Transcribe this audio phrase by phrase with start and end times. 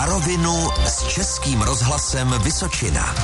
[0.00, 3.14] Na rovinu s Českým rozhlasem Vysočina.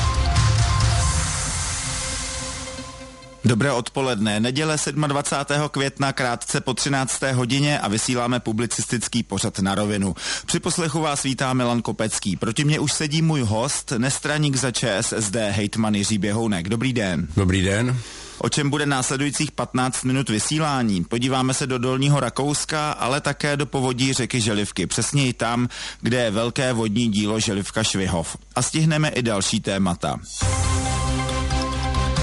[3.45, 4.41] Dobré odpoledne.
[4.41, 4.77] Neděle
[5.07, 5.69] 27.
[5.69, 7.23] května krátce po 13.
[7.33, 10.15] hodině a vysíláme publicistický pořad na rovinu.
[10.47, 12.37] Při poslechu vás vítá Milan Kopecký.
[12.37, 16.69] Proti mě už sedí můj host, nestraník za ČSSD, hejtman Jiří Běhounek.
[16.69, 17.29] Dobrý den.
[17.37, 18.01] Dobrý den.
[18.39, 21.05] O čem bude následujících 15 minut vysílání?
[21.05, 25.69] Podíváme se do Dolního Rakouska, ale také do povodí řeky Želivky, přesněji tam,
[26.01, 28.37] kde je velké vodní dílo Želivka Švihov.
[28.55, 30.21] A stihneme i další témata.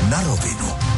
[0.09, 0.92] Na rovinu.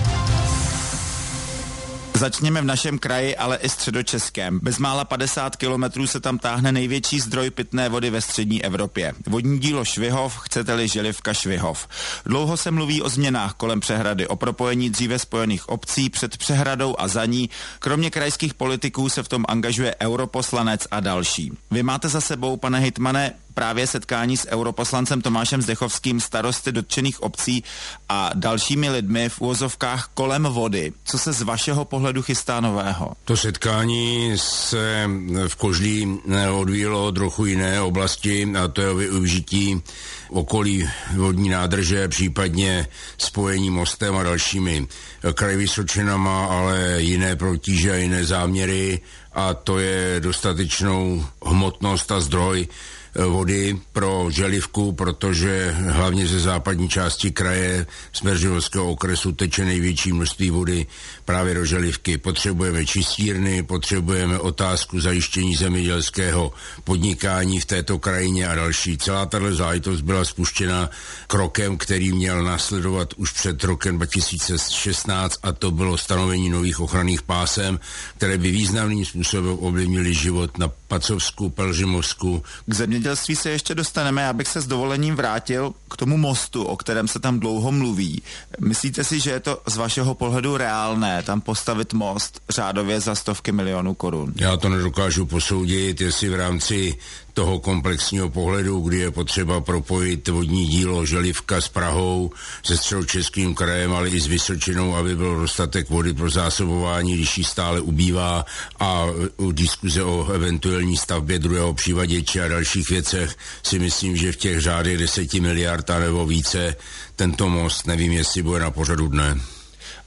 [2.15, 4.59] Začněme v našem kraji, ale i středočeském.
[4.63, 9.13] Bezmála 50 kilometrů se tam táhne největší zdroj pitné vody ve střední Evropě.
[9.27, 11.87] Vodní dílo Švihov, chcete-li Želivka Švihov.
[12.25, 17.07] Dlouho se mluví o změnách kolem přehrady, o propojení dříve spojených obcí před přehradou a
[17.07, 17.49] za ní.
[17.79, 21.51] Kromě krajských politiků se v tom angažuje europoslanec a další.
[21.71, 27.63] Vy máte za sebou, pane Hitmane, právě setkání s europoslancem Tomášem Zdechovským, starosty dotčených obcí
[28.09, 30.93] a dalšími lidmi v úvozovkách kolem vody.
[31.05, 33.11] Co se z vašeho pohledu chystá nového?
[33.25, 35.09] To setkání se
[35.47, 36.19] v Kožlí
[36.51, 39.81] odvíjelo trochu jiné oblasti a to je o využití
[40.29, 44.87] okolí vodní nádrže, případně spojení mostem a dalšími.
[45.33, 49.01] Kraj Vysočinama, ale jiné protíže a jiné záměry
[49.33, 52.67] a to je dostatečnou hmotnost a zdroj
[53.15, 60.85] vody pro Želivku, protože hlavně ze západní části kraje Smeržovského okresu teče největší množství vody
[61.25, 62.17] právě do Želivky.
[62.17, 68.97] Potřebujeme čistírny, potřebujeme otázku zajištění zemědělského podnikání v této krajině a další.
[68.97, 70.89] Celá tato záležitost byla spuštěna
[71.27, 77.79] krokem, který měl následovat už před rokem 2016 a to bylo stanovení nových ochranných pásem,
[78.17, 82.43] které by významným způsobem ovlivnili život na Pacovsku, Pelžimovsku.
[82.65, 87.07] K zemědělství se ještě dostaneme, abych se s dovolením vrátil k tomu mostu, o kterém
[87.07, 88.21] se tam dlouho mluví.
[88.59, 93.51] Myslíte si, že je to z vašeho pohledu reálné tam postavit most řádově za stovky
[93.51, 94.33] milionů korun?
[94.35, 96.97] Já to nedokážu posoudit, jestli v rámci
[97.35, 102.31] toho komplexního pohledu, kdy je potřeba propojit vodní dílo Želivka s Prahou,
[102.63, 107.43] se středočeským krajem, ale i s Vysočinou, aby byl dostatek vody pro zásobování, když ji
[107.43, 108.45] stále ubývá
[108.79, 109.05] a
[109.37, 114.61] u diskuze o eventuální stavbě druhého přívaděče a dalších věcech si myslím, že v těch
[114.61, 116.75] řádech deseti miliard a nebo více
[117.15, 119.54] tento most, nevím, jestli bude na pořadu dne.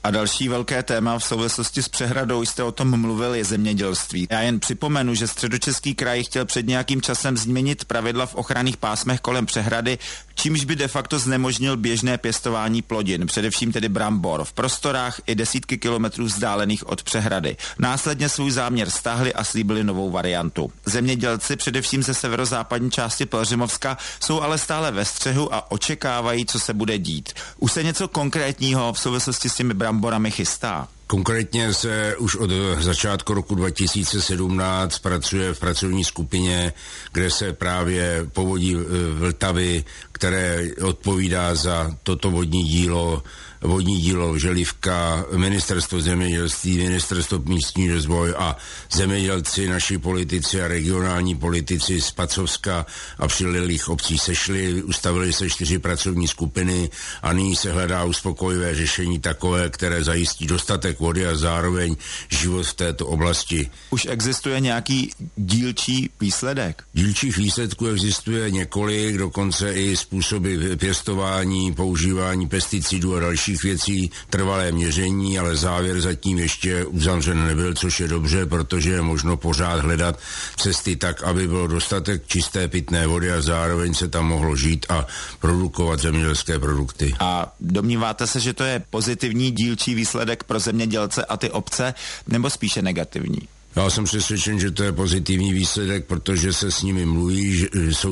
[0.03, 4.27] A další velké téma v souvislosti s přehradou, jste o tom mluvil, je zemědělství.
[4.31, 9.19] Já jen připomenu, že středočeský kraj chtěl před nějakým časem změnit pravidla v ochranných pásmech
[9.19, 9.97] kolem přehrady,
[10.35, 15.77] čímž by de facto znemožnil běžné pěstování plodin, především tedy brambor, v prostorách i desítky
[15.77, 17.57] kilometrů vzdálených od přehrady.
[17.79, 20.71] Následně svůj záměr stáhli a slíbili novou variantu.
[20.85, 26.73] Zemědělci, především ze severozápadní části Pelřimovska, jsou ale stále ve střehu a očekávají, co se
[26.73, 27.33] bude dít.
[27.57, 30.87] Už se něco konkrétního v souvislosti s těmi bramborami chystá?
[31.09, 32.49] Konkrétně se už od
[32.79, 36.73] začátku roku 2017 pracuje v pracovní skupině,
[37.13, 38.75] kde se právě povodí
[39.13, 43.23] Vltavy, které odpovídá za toto vodní dílo,
[43.61, 48.57] vodní dílo Želivka, ministerstvo zemědělství, ministerstvo místní rozvoj a
[48.91, 52.85] zemědělci, naši politici a regionální politici z Pacovska
[53.19, 56.89] a přililých obcí sešli, ustavili se čtyři pracovní skupiny
[57.21, 61.95] a nyní se hledá uspokojivé řešení takové, které zajistí dostatek vody a zároveň
[62.29, 63.69] život v této oblasti.
[63.89, 66.83] Už existuje nějaký dílčí výsledek?
[66.93, 74.71] Dílčích výsledků existuje několik, dokonce i způsoby pěstování, používání pesticidů a další dalších věcí trvalé
[74.71, 80.19] měření, ale závěr zatím ještě uzavřen nebyl, což je dobře, protože je možno pořád hledat
[80.57, 85.07] cesty tak, aby bylo dostatek čisté pitné vody a zároveň se tam mohlo žít a
[85.39, 87.13] produkovat zemědělské produkty.
[87.19, 91.93] A domníváte se, že to je pozitivní dílčí výsledek pro zemědělce a ty obce,
[92.27, 93.39] nebo spíše negativní?
[93.75, 98.11] Já jsem přesvědčen, že to je pozitivní výsledek, protože se s nimi mluví, že jsou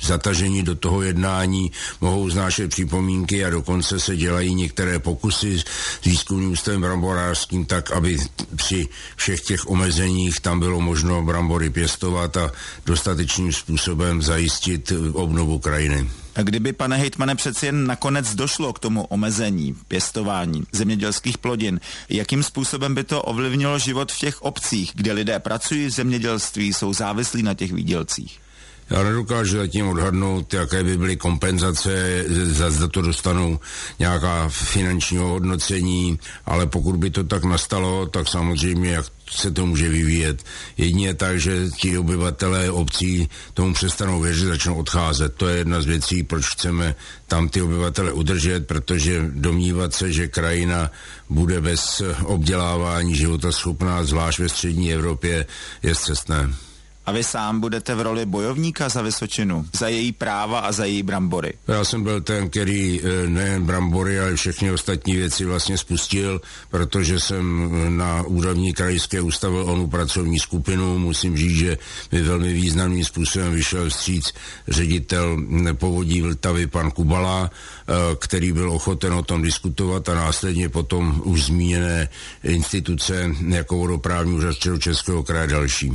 [0.00, 1.70] zataženi do toho jednání,
[2.00, 5.64] mohou znášet připomínky a dokonce se dělají některé pokusy s
[6.04, 8.18] výzkumným ústavem bramborářským tak, aby
[8.56, 12.52] při všech těch omezeních tam bylo možno brambory pěstovat a
[12.86, 16.08] dostatečným způsobem zajistit obnovu krajiny.
[16.42, 22.94] Kdyby, pane hejtmane, přeci jen nakonec došlo k tomu omezení pěstování zemědělských plodin, jakým způsobem
[22.94, 27.54] by to ovlivnilo život v těch obcích, kde lidé pracují v zemědělství, jsou závislí na
[27.54, 28.45] těch výdělcích?
[28.90, 32.24] Já nedokážu zatím odhadnout, jaké by byly kompenzace,
[32.68, 33.58] za to dostanou
[33.98, 39.88] nějaká finančního hodnocení, ale pokud by to tak nastalo, tak samozřejmě, jak se to může
[39.88, 40.42] vyvíjet.
[40.76, 45.34] Jedině tak, že ti obyvatelé obcí tomu přestanou věřit, začnou odcházet.
[45.34, 46.94] To je jedna z věcí, proč chceme
[47.26, 50.90] tam ty obyvatele udržet, protože domnívat se, že krajina
[51.28, 55.46] bude bez obdělávání života schopná, zvlášť ve střední Evropě,
[55.82, 56.65] je cestné.
[57.06, 61.02] A vy sám budete v roli bojovníka za Vysočinu, za její práva a za její
[61.02, 61.52] brambory.
[61.68, 67.20] Já jsem byl ten, který eh, nejen brambory, ale všechny ostatní věci vlastně spustil, protože
[67.20, 70.98] jsem eh, na úrovni krajské ustavil onu pracovní skupinu.
[70.98, 71.78] Musím říct, že
[72.12, 74.32] mi velmi významným způsobem vyšel vstříc
[74.68, 75.36] ředitel
[75.72, 81.44] povodí Vltavy pan Kubala, eh, který byl ochoten o tom diskutovat a následně potom už
[81.44, 82.08] zmíněné
[82.42, 85.92] instituce jako vodoprávní úřad Českého kraje další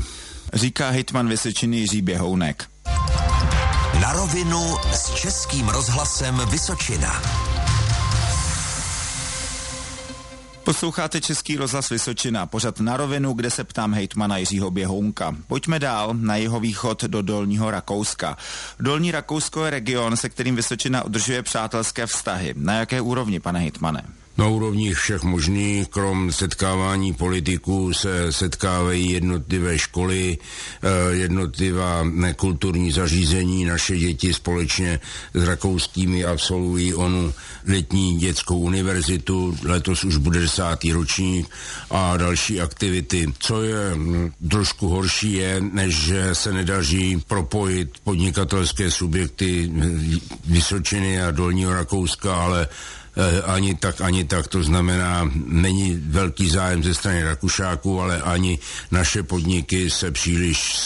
[0.53, 2.65] říká hitman Vysočiny Jiří Běhounek.
[4.01, 7.21] Na rovinu s českým rozhlasem Vysočina.
[10.63, 15.35] Posloucháte Český rozhlas Vysočina, pořad na rovinu, kde se ptám hejtmana Jiřího Běhounka.
[15.47, 18.37] Pojďme dál na jeho východ do Dolního Rakouska.
[18.79, 22.53] Dolní Rakousko je region, se kterým Vysočina udržuje přátelské vztahy.
[22.57, 24.03] Na jaké úrovni, pane hejtmane?
[24.37, 32.05] Na úrovních všech možných, krom setkávání politiků se setkávají jednotlivé školy, eh, jednotlivá
[32.35, 33.65] kulturní zařízení.
[33.65, 34.99] Naše děti společně
[35.33, 37.33] s rakouskými absolvují onu
[37.67, 41.49] letní dětskou univerzitu, letos už bude desátý ročník
[41.89, 43.27] a další aktivity.
[43.39, 51.21] Co je hm, trošku horší je, než že se nedaří propojit podnikatelské subjekty hm, Vysočiny
[51.21, 52.67] a Dolního Rakouska, ale
[53.45, 54.47] ani tak, ani tak.
[54.47, 58.59] To znamená, není velký zájem ze strany Rakušáků, ale ani
[58.91, 60.81] naše podniky se příliš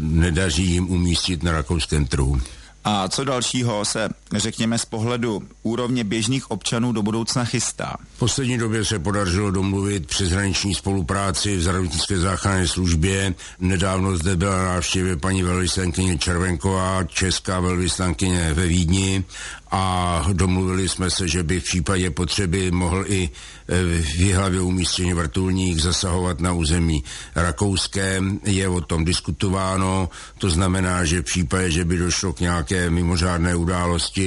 [0.00, 2.40] nedaří jim umístit na rakouském trhu.
[2.84, 7.96] A co dalšího se, řekněme, z pohledu úrovně běžných občanů do budoucna chystá?
[8.14, 13.34] V poslední době se podařilo domluvit přeshraniční spolupráci v zdravotnické záchranné službě.
[13.60, 19.24] Nedávno zde byla návštěvě paní velvyslankyně Červenková, česká velvyslankyně ve Vídni
[19.72, 23.30] a domluvili jsme se, že by v případě potřeby mohl i
[23.68, 28.20] e, v Jihlavě umístěný vrtulník zasahovat na území rakouské.
[28.44, 30.08] Je o tom diskutováno,
[30.38, 34.21] to znamená, že v případě, že by došlo k nějaké mimořádné události,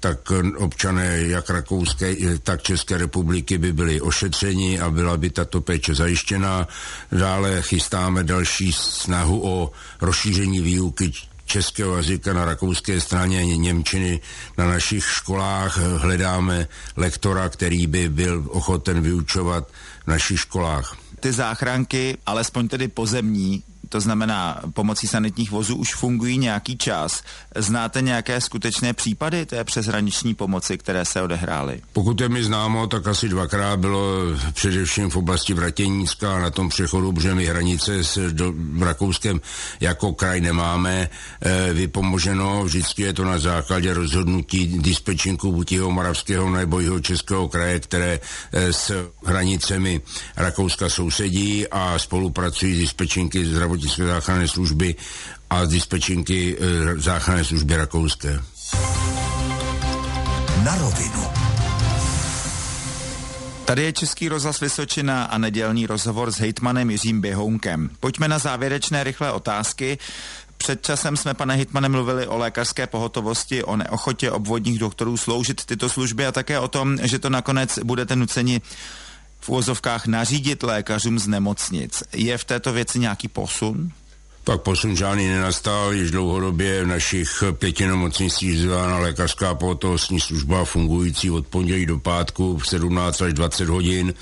[0.00, 5.94] tak občané jak Rakouské, tak České republiky by byli ošetřeni a byla by tato péče
[5.94, 6.68] zajištěna.
[7.12, 9.70] Dále chystáme další snahu o
[10.00, 11.12] rozšíření výuky
[11.50, 14.20] českého jazyka na rakouské straně Němčiny
[14.58, 15.78] na našich školách.
[15.78, 19.68] Hledáme lektora, který by byl ochoten vyučovat
[20.04, 20.96] v našich školách.
[21.20, 27.22] Ty záchranky, alespoň tedy pozemní, to znamená pomocí sanitních vozů, už fungují nějaký čas.
[27.56, 31.80] Znáte nějaké skutečné případy té přeshraniční pomoci, které se odehrály?
[31.92, 34.00] Pokud je mi známo, tak asi dvakrát bylo
[34.52, 39.40] především v oblasti Vratěnícka na tom přechodu, protože my hranice s do, Rakouskem
[39.80, 41.08] jako kraj nemáme
[41.40, 42.64] e, vypomoženo.
[42.64, 48.20] Vždycky je to na základě rozhodnutí dispečinku buď jeho Moravského nebo jeho Českého kraje, které
[48.52, 50.00] e, s hranicemi
[50.36, 54.94] Rakouska sousedí a spolupracují dispečinky zdravotní zdravotnické záchranné služby
[55.50, 58.42] a z dispečinky e, záchranné služby rakouské.
[60.64, 61.24] Na rovinu.
[63.64, 67.90] Tady je Český rozhlas Vysočina a nedělní rozhovor s hejtmanem Jiřím Běhounkem.
[68.00, 69.98] Pojďme na závěrečné rychlé otázky.
[70.56, 75.88] Před časem jsme, pane Hitmane, mluvili o lékařské pohotovosti, o neochotě obvodních doktorů sloužit tyto
[75.88, 78.60] služby a také o tom, že to nakonec budete nuceni
[79.40, 82.02] v úvozovkách nařídit lékařům z nemocnic.
[82.12, 83.92] Je v této věci nějaký posun?
[84.50, 91.30] Tak posun žádný nenastal, již dlouhodobě v našich pěti nemocnicích zvána lékařská pohotovostní služba fungující
[91.30, 94.14] od pondělí do pátku v 17 až 20 hodin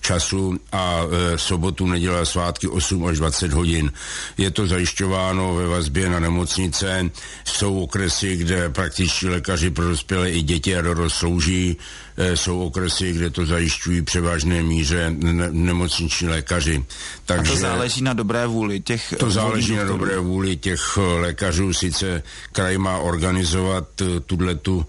[0.00, 3.92] času a e, sobotu, neděle a svátky 8 až 20 hodin.
[4.38, 7.10] Je to zajišťováno ve vazbě na nemocnice.
[7.44, 11.76] Jsou okresy, kde praktičtí lékaři pro dospělé i děti a dorost slouží
[12.16, 16.84] Eh, jsou okresy, kde to zajišťují převážné míře ne- nemocniční lékaři.
[17.26, 21.00] Takže a to záleží na dobré vůli těch To záleží na dobré vůli těch eh,
[21.00, 21.72] lékařů.
[21.72, 24.86] Sice kraj má organizovat eh, tuhle tu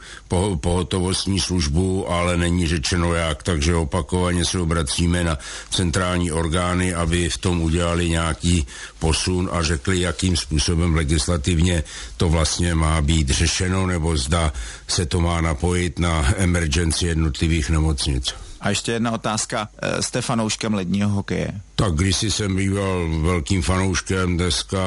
[0.59, 5.37] pohotovostní službu, ale není řečeno jak, takže opakovaně se obracíme na
[5.69, 8.67] centrální orgány, aby v tom udělali nějaký
[8.99, 11.83] posun a řekli, jakým způsobem legislativně
[12.17, 14.53] to vlastně má být řešeno, nebo zda
[14.87, 18.33] se to má napojit na emergency jednotlivých nemocnic.
[18.65, 19.67] A ještě jedna otázka.
[19.99, 21.51] Jste fanouškem ledního hokeje?
[21.75, 24.79] Tak kdysi jsem býval velkým fanouškem, dneska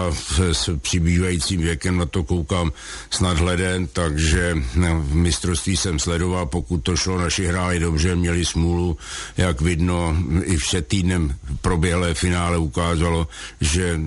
[0.53, 2.73] s přibývajícím věkem na to koukám
[3.11, 8.45] s nadhledem, takže no, v mistrovství jsem sledoval, pokud to šlo, naši hráli dobře, měli
[8.45, 8.97] smůlu,
[9.37, 13.29] jak vidno, i před týdnem proběhlé finále ukázalo,
[13.61, 14.01] že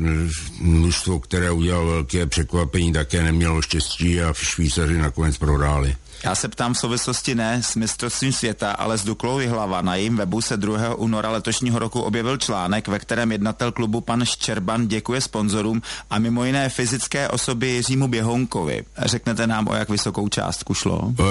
[0.60, 5.96] mužstvo, které udělalo velké překvapení, také nemělo štěstí a Švýcaři nakonec prohráli.
[6.24, 9.82] Já se ptám v souvislosti ne s mistrovstvím světa, ale s Duklou Jihlava.
[9.82, 10.96] Na jejím webu se 2.
[10.96, 16.46] února letošního roku objevil článek, ve kterém jednatel klubu pan Ščerban děkuje sponzorům a mimo
[16.46, 18.84] jiné fyzické osoby Jiřímu Běhounkovi.
[18.98, 21.14] Řeknete nám, o jak vysokou částku šlo?
[21.20, 21.24] Eh,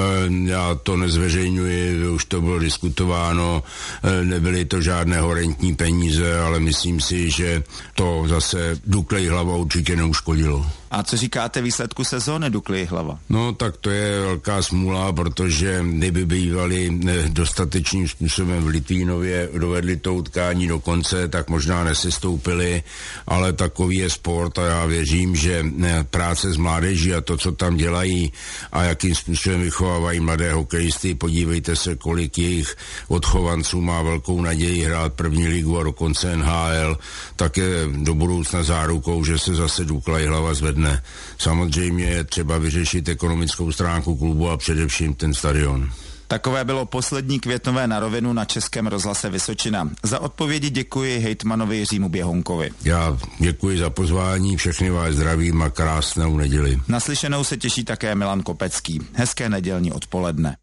[0.44, 3.62] já to nezveřejňuji, už to bylo diskutováno,
[4.02, 7.62] eh, nebyly to žádné horentní peníze, ale myslím si, že
[7.94, 10.79] to zase Dukle Jihlava určitě neuškodilo.
[10.90, 13.18] A co říkáte výsledku sezóny Dukly hlava?
[13.28, 19.96] No tak to je velká smůla, protože kdyby bývali eh, dostatečným způsobem v Litvínově dovedli
[19.96, 22.82] to utkání do konce, tak možná nesestoupili,
[23.26, 27.52] ale takový je sport a já věřím, že eh, práce s mládeží a to, co
[27.52, 28.32] tam dělají
[28.72, 32.76] a jakým způsobem vychovávají mladé hokejisty, podívejte se, kolik jejich
[33.08, 36.98] odchovanců má velkou naději hrát první ligu a dokonce NHL,
[37.36, 37.70] tak je
[38.02, 41.02] do budoucna zárukou, že se zase Dukla hlava zvedne dne.
[41.38, 45.90] Samozřejmě je třeba vyřešit ekonomickou stránku klubu a především ten stadion.
[46.30, 49.90] Takové bylo poslední květnové na rovinu na Českém rozhlase Vysočina.
[50.02, 52.70] Za odpovědi děkuji hejtmanovi Jiřímu Běhonkovi.
[52.84, 56.78] Já děkuji za pozvání, všechny vás zdravím a krásnou neděli.
[56.88, 59.00] Naslyšenou se těší také Milan Kopecký.
[59.12, 60.56] Hezké nedělní odpoledne.